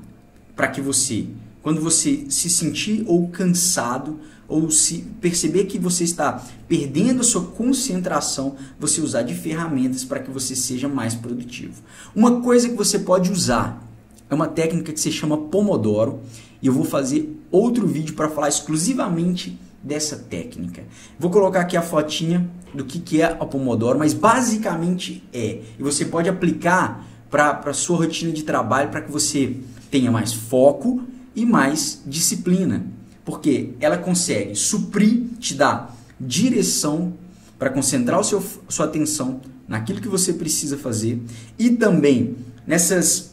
para 0.55 0.67
que 0.67 0.79
você, 0.79 1.25
quando 1.63 1.81
você 1.81 2.25
se 2.29 2.49
sentir 2.49 3.05
ou 3.07 3.29
cansado, 3.29 4.19
ou 4.47 4.69
se 4.69 4.99
perceber 5.21 5.63
que 5.63 5.79
você 5.79 6.03
está 6.03 6.43
perdendo 6.67 7.21
a 7.21 7.23
sua 7.23 7.41
concentração, 7.41 8.55
você 8.77 8.99
usar 8.99 9.23
de 9.23 9.33
ferramentas 9.33 10.03
para 10.03 10.19
que 10.19 10.29
você 10.29 10.55
seja 10.55 10.89
mais 10.89 11.15
produtivo. 11.15 11.81
Uma 12.13 12.41
coisa 12.41 12.67
que 12.67 12.75
você 12.75 12.99
pode 12.99 13.31
usar 13.31 13.81
é 14.29 14.35
uma 14.35 14.47
técnica 14.47 14.91
que 14.91 14.99
se 14.99 15.11
chama 15.11 15.37
Pomodoro 15.37 16.19
e 16.61 16.67
eu 16.67 16.73
vou 16.73 16.83
fazer 16.83 17.41
outro 17.49 17.87
vídeo 17.87 18.13
para 18.13 18.29
falar 18.29 18.49
exclusivamente 18.49 19.57
dessa 19.81 20.17
técnica. 20.17 20.83
Vou 21.17 21.31
colocar 21.31 21.61
aqui 21.61 21.77
a 21.77 21.81
fotinha 21.81 22.49
do 22.73 22.83
que, 22.83 22.99
que 22.99 23.21
é 23.21 23.25
a 23.25 23.45
Pomodoro, 23.45 23.97
mas 23.97 24.13
basicamente 24.13 25.23
é. 25.33 25.61
E 25.79 25.83
você 25.83 26.05
pode 26.05 26.27
aplicar 26.27 27.07
para 27.29 27.61
a 27.65 27.73
sua 27.73 27.97
rotina 27.97 28.31
de 28.31 28.43
trabalho 28.43 28.89
para 28.89 29.01
que 29.01 29.11
você 29.11 29.57
tenha 29.89 30.11
mais 30.11 30.33
foco 30.33 31.03
e 31.35 31.45
mais 31.45 32.01
disciplina 32.05 32.85
porque 33.25 33.73
ela 33.79 33.97
consegue 33.97 34.55
suprir, 34.55 35.23
te 35.39 35.53
dar 35.55 35.95
direção 36.19 37.13
para 37.57 37.69
concentrar 37.69 38.19
o 38.19 38.23
seu, 38.23 38.43
sua 38.67 38.85
atenção 38.85 39.39
naquilo 39.67 40.01
que 40.01 40.07
você 40.07 40.33
precisa 40.33 40.77
fazer 40.77 41.21
e 41.57 41.69
também 41.69 42.35
nessas 42.67 43.31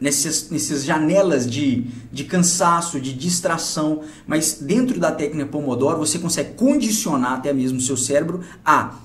nessas, 0.00 0.50
nessas 0.50 0.84
janelas 0.84 1.48
de, 1.48 1.86
de 2.12 2.24
cansaço, 2.24 3.00
de 3.00 3.14
distração, 3.14 4.02
mas 4.26 4.58
dentro 4.60 4.98
da 4.98 5.10
técnica 5.12 5.46
Pomodoro 5.46 5.98
você 5.98 6.18
consegue 6.18 6.54
condicionar 6.54 7.34
até 7.34 7.52
mesmo 7.52 7.78
o 7.78 7.80
seu 7.80 7.96
cérebro 7.96 8.40
a 8.64 8.96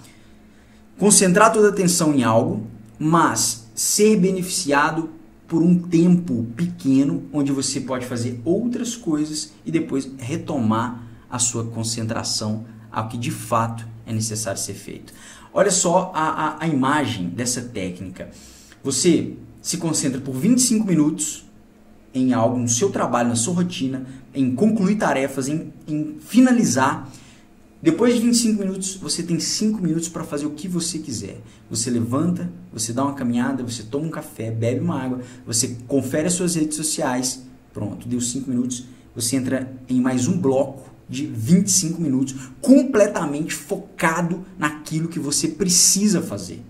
concentrar 0.97 1.53
toda 1.53 1.67
a 1.67 1.69
atenção 1.69 2.13
em 2.13 2.23
algo, 2.23 2.67
mas 2.97 3.67
ser 3.73 4.17
beneficiado 4.17 5.09
por 5.49 5.63
um 5.63 5.77
tempo 5.77 6.45
pequeno 6.55 7.23
onde 7.33 7.51
você 7.51 7.81
pode 7.81 8.05
fazer 8.05 8.39
outras 8.45 8.95
coisas 8.95 9.51
e 9.65 9.71
depois 9.71 10.09
retomar 10.19 11.03
a 11.29 11.39
sua 11.39 11.65
concentração 11.65 12.65
ao 12.91 13.09
que 13.09 13.17
de 13.17 13.31
fato 13.31 13.85
é 14.05 14.13
necessário 14.13 14.61
ser 14.61 14.75
feito. 14.75 15.11
Olha 15.51 15.71
só 15.71 16.11
a, 16.13 16.29
a, 16.29 16.63
a 16.63 16.67
imagem 16.67 17.29
dessa 17.29 17.61
técnica. 17.61 18.29
Você 18.83 19.33
se 19.59 19.77
concentra 19.77 20.21
por 20.21 20.35
25 20.35 20.85
minutos 20.85 21.45
em 22.13 22.31
algo, 22.31 22.57
no 22.57 22.69
seu 22.69 22.91
trabalho, 22.91 23.29
na 23.29 23.35
sua 23.35 23.55
rotina, 23.55 24.05
em 24.33 24.53
concluir 24.53 24.95
tarefas, 24.95 25.47
em, 25.47 25.73
em 25.87 26.17
finalizar 26.19 27.09
depois 27.81 28.13
de 28.13 28.19
25 28.19 28.59
minutos, 28.59 28.95
você 28.95 29.23
tem 29.23 29.39
5 29.39 29.81
minutos 29.81 30.09
para 30.09 30.25
fazer 30.25 30.45
o 30.45 30.51
que 30.51 30.67
você 30.67 30.99
quiser. 30.99 31.41
Você 31.69 31.89
levanta, 31.89 32.51
você 32.73 32.91
dá 32.91 33.03
uma 33.03 33.13
caminhada, 33.13 33.63
você 33.63 33.83
toma 33.83 34.07
um 34.07 34.09
café, 34.09 34.51
bebe 34.51 34.81
uma 34.81 35.01
água, 35.01 35.21
você 35.45 35.77
confere 35.87 36.27
as 36.27 36.33
suas 36.33 36.55
redes 36.55 36.75
sociais. 36.75 37.43
Pronto, 37.73 38.05
deu 38.05 38.19
5 38.19 38.49
minutos. 38.49 38.85
Você 39.15 39.37
entra 39.37 39.71
em 39.87 40.01
mais 40.01 40.27
um 40.27 40.37
bloco 40.37 40.89
de 41.07 41.25
25 41.25 42.01
minutos, 42.01 42.35
completamente 42.61 43.53
focado 43.53 44.45
naquilo 44.57 45.07
que 45.07 45.19
você 45.19 45.47
precisa 45.47 46.21
fazer. 46.21 46.61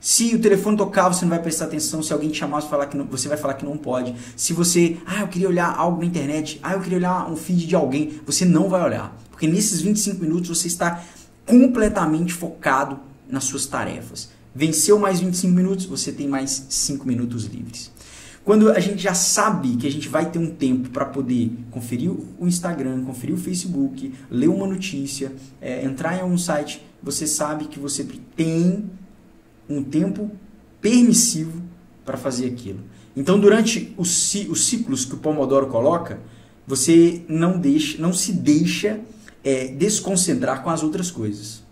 Se 0.00 0.34
o 0.34 0.38
telefone 0.38 0.76
tocar, 0.76 1.08
você 1.08 1.24
não 1.24 1.30
vai 1.30 1.42
prestar 1.42 1.64
atenção. 1.64 2.02
Se 2.02 2.12
alguém 2.12 2.30
te 2.30 2.38
chamar, 2.38 2.60
você, 2.60 2.68
falar 2.68 2.86
que 2.86 2.96
não, 2.96 3.04
você 3.04 3.28
vai 3.28 3.36
falar 3.36 3.54
que 3.54 3.64
não 3.64 3.76
pode. 3.76 4.14
Se 4.36 4.52
você, 4.52 4.96
ah, 5.04 5.20
eu 5.20 5.28
queria 5.28 5.48
olhar 5.48 5.74
algo 5.74 5.98
na 6.00 6.06
internet, 6.06 6.60
ah, 6.62 6.74
eu 6.74 6.80
queria 6.80 6.98
olhar 6.98 7.30
um 7.30 7.36
feed 7.36 7.66
de 7.66 7.74
alguém, 7.74 8.20
você 8.24 8.44
não 8.44 8.68
vai 8.68 8.82
olhar. 8.82 9.16
Porque 9.30 9.46
nesses 9.46 9.80
25 9.80 10.22
minutos 10.22 10.48
você 10.48 10.68
está 10.68 11.02
completamente 11.44 12.32
focado 12.32 13.00
nas 13.28 13.44
suas 13.44 13.66
tarefas. 13.66 14.30
Venceu 14.54 14.98
mais 14.98 15.20
25 15.20 15.54
minutos, 15.54 15.84
você 15.86 16.12
tem 16.12 16.28
mais 16.28 16.66
5 16.68 17.06
minutos 17.06 17.44
livres. 17.44 17.90
Quando 18.44 18.70
a 18.70 18.80
gente 18.80 19.02
já 19.02 19.12
sabe 19.12 19.76
que 19.76 19.86
a 19.86 19.90
gente 19.90 20.08
vai 20.08 20.30
ter 20.30 20.38
um 20.38 20.50
tempo 20.50 20.88
para 20.88 21.04
poder 21.04 21.52
conferir 21.70 22.10
o 22.10 22.46
Instagram, 22.46 23.04
conferir 23.04 23.34
o 23.34 23.38
Facebook, 23.38 24.14
ler 24.30 24.48
uma 24.48 24.66
notícia, 24.66 25.32
é, 25.60 25.84
entrar 25.84 26.16
em 26.16 26.22
algum 26.22 26.38
site, 26.38 26.82
você 27.02 27.26
sabe 27.26 27.66
que 27.66 27.78
você 27.78 28.06
tem 28.34 28.90
um 29.68 29.82
tempo 29.82 30.30
permissivo 30.80 31.62
para 32.04 32.16
fazer 32.16 32.46
aquilo. 32.46 32.80
Então, 33.16 33.38
durante 33.38 33.92
os, 33.96 34.34
os 34.48 34.66
ciclos 34.66 35.04
que 35.04 35.14
o 35.14 35.18
Pomodoro 35.18 35.66
coloca, 35.66 36.20
você 36.66 37.22
não 37.28 37.58
deixa, 37.58 38.00
não 38.00 38.12
se 38.12 38.32
deixa 38.32 39.00
é, 39.42 39.68
desconcentrar 39.68 40.62
com 40.62 40.70
as 40.70 40.82
outras 40.82 41.10
coisas. 41.10 41.62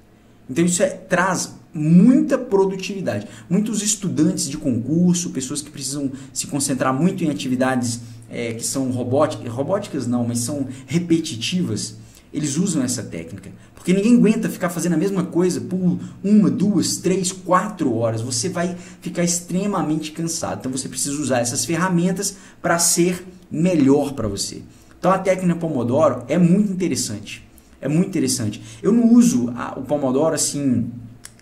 Então 0.48 0.64
isso 0.64 0.82
é, 0.82 0.88
traz 0.88 1.54
muita 1.74 2.38
produtividade. 2.38 3.26
Muitos 3.50 3.82
estudantes 3.82 4.48
de 4.48 4.56
concurso, 4.56 5.30
pessoas 5.30 5.60
que 5.60 5.70
precisam 5.70 6.10
se 6.32 6.46
concentrar 6.46 6.94
muito 6.94 7.22
em 7.22 7.28
atividades 7.28 8.00
é, 8.30 8.54
que 8.54 8.64
são 8.64 8.90
robóticas, 8.90 9.52
robóticas 9.52 10.06
não, 10.06 10.26
mas 10.26 10.40
são 10.40 10.66
repetitivas, 10.86 11.96
eles 12.32 12.56
usam 12.56 12.82
essa 12.82 13.02
técnica. 13.02 13.50
Porque 13.74 13.92
ninguém 13.92 14.16
aguenta 14.16 14.48
ficar 14.48 14.68
fazendo 14.68 14.94
a 14.94 14.96
mesma 14.96 15.24
coisa 15.24 15.60
por 15.60 15.98
uma, 16.22 16.50
duas, 16.50 16.96
três, 16.96 17.30
quatro 17.32 17.94
horas. 17.94 18.20
Você 18.20 18.48
vai 18.48 18.76
ficar 19.00 19.22
extremamente 19.22 20.12
cansado. 20.12 20.58
Então 20.60 20.72
você 20.72 20.88
precisa 20.88 21.20
usar 21.20 21.38
essas 21.38 21.64
ferramentas 21.64 22.36
para 22.60 22.78
ser 22.78 23.26
melhor 23.50 24.12
para 24.14 24.28
você. 24.28 24.62
Então 24.98 25.10
a 25.10 25.18
técnica 25.18 25.58
Pomodoro 25.58 26.24
é 26.28 26.36
muito 26.36 26.72
interessante. 26.72 27.46
É 27.80 27.88
muito 27.88 28.08
interessante. 28.08 28.60
Eu 28.82 28.92
não 28.92 29.12
uso 29.12 29.52
a, 29.56 29.78
o 29.78 29.82
Pomodoro 29.82 30.34
assim 30.34 30.90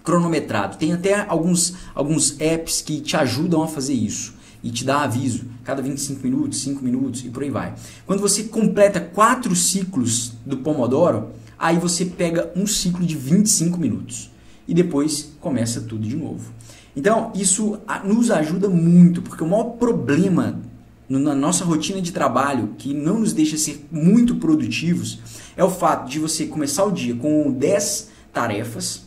cronometrado. 0.03 0.76
Tem 0.76 0.93
até 0.93 1.25
alguns, 1.26 1.75
alguns 1.95 2.38
apps 2.38 2.83
que 2.83 3.00
te 3.00 3.17
ajudam 3.17 3.62
a 3.62 3.69
fazer 3.69 3.95
isso 3.95 4.35
e 4.64 4.71
te 4.71 4.83
dá 4.83 5.02
aviso 5.02 5.44
cada 5.62 5.83
25 5.83 6.23
minutos, 6.26 6.61
5 6.62 6.83
minutos 6.83 7.23
e 7.23 7.28
por 7.28 7.42
aí 7.42 7.50
vai. 7.50 7.75
Quando 8.06 8.21
você 8.21 8.44
completa 8.44 8.99
quatro 8.99 9.54
ciclos 9.54 10.33
do 10.44 10.56
Pomodoro, 10.56 11.28
aí 11.59 11.78
você 11.78 12.06
pega 12.06 12.50
um 12.56 12.66
ciclo 12.66 13.04
de 13.04 13.14
25 13.14 13.78
minutos 13.78 14.30
e 14.66 14.73
depois 14.73 15.35
começa 15.38 15.83
tudo 15.83 16.09
de 16.09 16.16
novo. 16.16 16.50
Então, 16.97 17.30
isso 17.35 17.78
nos 18.04 18.30
ajuda 18.30 18.68
muito, 18.68 19.21
porque 19.21 19.44
o 19.44 19.47
maior 19.47 19.73
problema 19.73 20.61
na 21.06 21.35
nossa 21.35 21.64
rotina 21.64 22.00
de 22.00 22.12
trabalho 22.12 22.75
que 22.78 22.94
não 22.94 23.21
nos 23.21 23.35
deixa 23.35 23.59
ser 23.59 23.87
muito 23.92 24.37
produtivos 24.37 25.18
é 25.56 25.62
o 25.62 25.68
fato 25.68 26.09
de 26.09 26.18
você 26.18 26.47
começar 26.47 26.85
o 26.85 26.90
dia 26.90 27.14
com 27.14 27.52
10 27.52 28.09
tarefas 28.33 29.04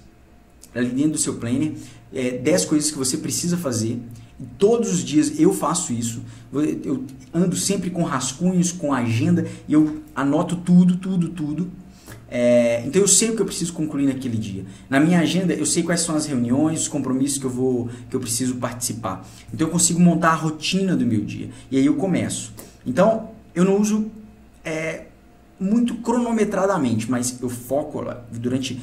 ali 0.76 0.90
dentro 0.90 1.14
do 1.14 1.18
seu 1.18 1.36
planner, 1.36 1.74
é, 2.14 2.38
10 2.38 2.66
coisas 2.66 2.92
que 2.92 2.98
você 2.98 3.18
precisa 3.18 3.58
fazer 3.58 4.02
Todos 4.60 4.94
os 4.94 5.04
dias 5.04 5.40
eu 5.40 5.52
faço 5.52 5.92
isso. 5.92 6.22
Eu 6.54 7.04
ando 7.34 7.56
sempre 7.56 7.90
com 7.90 8.04
rascunhos, 8.04 8.72
com 8.72 8.94
agenda 8.94 9.48
e 9.68 9.74
eu 9.74 10.02
anoto 10.16 10.56
tudo, 10.58 10.98
tudo, 10.98 11.30
tudo. 11.30 11.72
É, 12.30 12.84
então 12.86 13.02
eu 13.02 13.08
sei 13.08 13.32
o 13.32 13.36
que 13.36 13.42
eu 13.42 13.46
preciso 13.46 13.74
concluir 13.74 14.06
naquele 14.06 14.38
dia. 14.38 14.64
Na 14.90 15.00
minha 15.00 15.20
agenda 15.20 15.54
eu 15.54 15.66
sei 15.66 15.82
quais 15.82 16.02
são 16.02 16.16
as 16.16 16.28
reuniões, 16.28 16.82
os 16.82 16.88
compromissos 16.88 17.40
que 17.40 17.46
eu 17.46 17.50
vou, 17.50 17.90
que 18.10 18.16
eu 18.16 18.20
preciso 18.20 18.56
participar. 18.58 19.28
Então 19.52 19.68
eu 19.68 19.72
consigo 19.72 20.00
montar 20.00 20.30
a 20.30 20.36
rotina 20.36 20.96
do 20.96 21.06
meu 21.06 21.22
dia. 21.22 21.50
E 21.72 21.78
aí 21.78 21.86
eu 21.86 21.96
começo. 21.96 22.54
Então 22.86 23.32
eu 23.56 23.66
não 23.66 23.82
uso 23.82 24.06
é, 24.64 25.06
muito 25.60 25.96
cronometradamente, 25.96 27.10
mas 27.10 27.42
eu 27.42 27.50
foco 27.50 28.02
lá 28.02 28.24
durante 28.32 28.80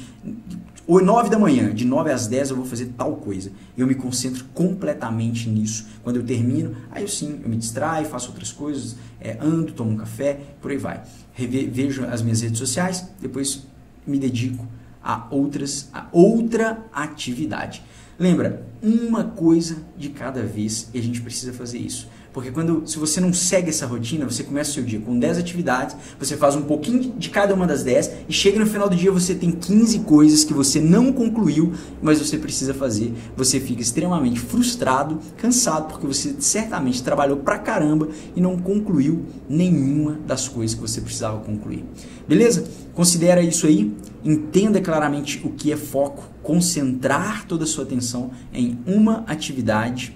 9 0.87 1.29
da 1.29 1.39
manhã, 1.39 1.73
de 1.73 1.83
9 1.83 2.11
às 2.11 2.27
10 2.27 2.51
eu 2.51 2.55
vou 2.55 2.65
fazer 2.65 2.93
tal 2.97 3.15
coisa. 3.15 3.51
Eu 3.75 3.87
me 3.87 3.95
concentro 3.95 4.45
completamente 4.53 5.49
nisso. 5.49 5.87
Quando 6.03 6.17
eu 6.17 6.23
termino, 6.23 6.75
aí 6.91 7.03
eu 7.03 7.07
sim, 7.07 7.39
eu 7.43 7.49
me 7.49 7.57
distraio, 7.57 8.05
faço 8.05 8.29
outras 8.29 8.51
coisas, 8.51 8.95
é, 9.19 9.37
ando, 9.41 9.73
tomo 9.73 9.91
um 9.91 9.97
café, 9.97 10.39
por 10.61 10.69
aí 10.69 10.77
vai. 10.77 11.01
Reve, 11.33 11.65
vejo 11.67 12.05
as 12.05 12.21
minhas 12.21 12.41
redes 12.41 12.59
sociais, 12.59 13.09
depois 13.19 13.65
me 14.05 14.19
dedico 14.19 14.67
a 15.03 15.27
outras 15.31 15.89
a 15.91 16.07
outra 16.11 16.85
atividade. 16.93 17.83
Lembra, 18.17 18.65
uma 18.81 19.23
coisa 19.23 19.77
de 19.97 20.09
cada 20.09 20.43
vez 20.43 20.89
e 20.93 20.99
a 20.99 21.01
gente 21.01 21.21
precisa 21.21 21.51
fazer 21.51 21.79
isso. 21.79 22.07
Porque 22.35 22.51
quando, 22.51 22.85
se 22.85 22.99
você 22.99 23.21
não 23.21 23.31
segue 23.31 23.69
essa 23.69 23.85
rotina, 23.85 24.25
você 24.25 24.43
começa 24.43 24.71
o 24.71 24.73
seu 24.73 24.83
dia 24.83 24.99
com 24.99 25.17
10 25.17 25.37
atividades, 25.37 25.95
você 26.19 26.35
faz 26.35 26.53
um 26.53 26.63
pouquinho 26.63 27.13
de 27.17 27.29
cada 27.29 27.53
uma 27.53 27.65
das 27.65 27.81
10 27.81 28.11
e 28.27 28.33
chega 28.33 28.59
no 28.59 28.65
final 28.65 28.89
do 28.89 28.95
dia 28.97 29.09
você 29.09 29.33
tem 29.33 29.51
15 29.51 29.99
coisas 29.99 30.43
que 30.43 30.53
você 30.53 30.81
não 30.81 31.13
concluiu, 31.13 31.71
mas 32.01 32.19
você 32.19 32.37
precisa 32.37 32.73
fazer. 32.73 33.13
Você 33.37 33.57
fica 33.57 33.81
extremamente 33.81 34.37
frustrado, 34.37 35.17
cansado, 35.37 35.87
porque 35.87 36.05
você 36.05 36.35
certamente 36.39 37.01
trabalhou 37.01 37.37
pra 37.37 37.57
caramba 37.57 38.09
e 38.35 38.41
não 38.41 38.57
concluiu 38.57 39.23
nenhuma 39.47 40.19
das 40.27 40.49
coisas 40.49 40.75
que 40.75 40.81
você 40.81 40.99
precisava 40.99 41.39
concluir. 41.39 41.85
Beleza? 42.27 42.65
Considera 42.93 43.41
isso 43.41 43.65
aí, 43.65 43.95
entenda 44.25 44.81
claramente 44.81 45.41
o 45.41 45.51
que 45.51 45.71
é 45.71 45.77
foco, 45.77 46.29
concentrar 46.43 47.47
toda 47.47 47.63
a 47.63 47.67
sua 47.67 47.85
atenção 47.85 48.31
em 48.53 48.77
uma 48.85 49.23
atividade 49.25 50.13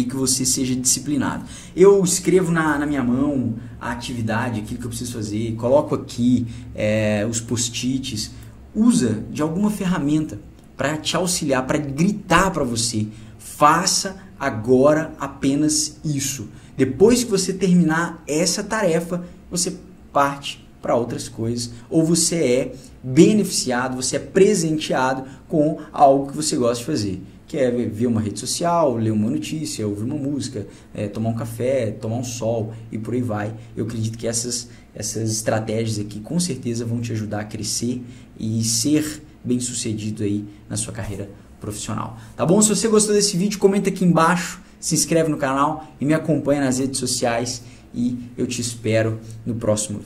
e 0.00 0.04
que 0.04 0.16
você 0.16 0.44
seja 0.44 0.74
disciplinado. 0.74 1.44
Eu 1.74 2.02
escrevo 2.02 2.52
na, 2.52 2.78
na 2.78 2.86
minha 2.86 3.02
mão 3.02 3.54
a 3.80 3.92
atividade, 3.92 4.60
aquilo 4.60 4.80
que 4.80 4.86
eu 4.86 4.90
preciso 4.90 5.12
fazer, 5.12 5.54
coloco 5.56 5.94
aqui 5.94 6.46
é, 6.74 7.26
os 7.28 7.40
post-its. 7.40 8.30
Usa 8.74 9.24
de 9.30 9.42
alguma 9.42 9.70
ferramenta 9.70 10.38
para 10.76 10.96
te 10.96 11.16
auxiliar, 11.16 11.66
para 11.66 11.78
gritar 11.78 12.50
para 12.50 12.64
você. 12.64 13.06
Faça 13.38 14.16
agora 14.38 15.12
apenas 15.18 15.98
isso. 16.04 16.48
Depois 16.76 17.24
que 17.24 17.30
você 17.30 17.52
terminar 17.52 18.22
essa 18.26 18.62
tarefa, 18.62 19.24
você 19.50 19.76
parte 20.12 20.66
para 20.80 20.94
outras 20.94 21.28
coisas, 21.28 21.72
ou 21.90 22.04
você 22.04 22.36
é 22.36 22.74
beneficiado, 23.02 23.96
você 23.96 24.16
é 24.16 24.20
presenteado 24.20 25.24
com 25.48 25.80
algo 25.92 26.30
que 26.30 26.36
você 26.36 26.56
gosta 26.56 26.78
de 26.78 26.84
fazer 26.84 27.22
que 27.48 27.56
é 27.56 27.70
ver 27.70 28.06
uma 28.06 28.20
rede 28.20 28.38
social, 28.38 28.94
ler 28.96 29.10
uma 29.10 29.30
notícia, 29.30 29.88
ouvir 29.88 30.04
uma 30.04 30.16
música, 30.16 30.66
é, 30.94 31.08
tomar 31.08 31.30
um 31.30 31.34
café, 31.34 31.90
tomar 31.90 32.16
um 32.16 32.24
sol 32.24 32.74
e 32.92 32.98
por 32.98 33.14
aí 33.14 33.22
vai. 33.22 33.54
Eu 33.74 33.86
acredito 33.86 34.18
que 34.18 34.28
essas, 34.28 34.68
essas 34.94 35.32
estratégias 35.32 35.98
aqui 35.98 36.20
com 36.20 36.38
certeza 36.38 36.84
vão 36.84 37.00
te 37.00 37.10
ajudar 37.12 37.40
a 37.40 37.44
crescer 37.44 38.04
e 38.38 38.62
ser 38.62 39.22
bem 39.42 39.58
sucedido 39.58 40.22
aí 40.22 40.44
na 40.68 40.76
sua 40.76 40.92
carreira 40.92 41.30
profissional. 41.58 42.18
Tá 42.36 42.44
bom? 42.44 42.60
Se 42.60 42.68
você 42.68 42.86
gostou 42.86 43.14
desse 43.14 43.34
vídeo, 43.34 43.58
comenta 43.58 43.88
aqui 43.88 44.04
embaixo, 44.04 44.60
se 44.78 44.94
inscreve 44.94 45.30
no 45.30 45.38
canal 45.38 45.90
e 45.98 46.04
me 46.04 46.12
acompanha 46.12 46.60
nas 46.60 46.78
redes 46.78 47.00
sociais 47.00 47.62
e 47.94 48.18
eu 48.36 48.46
te 48.46 48.60
espero 48.60 49.18
no 49.46 49.54
próximo 49.54 49.96
vídeo. 49.96 49.96